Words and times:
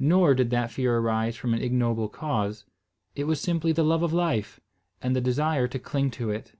Nor 0.00 0.34
did 0.34 0.50
that 0.50 0.72
fear 0.72 0.98
arise 0.98 1.36
from 1.36 1.54
an 1.54 1.62
ignoble 1.62 2.08
cause. 2.08 2.64
It 3.14 3.28
was 3.28 3.40
simply 3.40 3.70
the 3.70 3.84
love 3.84 4.02
of 4.02 4.12
life, 4.12 4.58
and 5.00 5.14
the 5.14 5.20
desire 5.20 5.68
to 5.68 5.78
cling 5.78 6.10
to 6.10 6.28
it. 6.30 6.56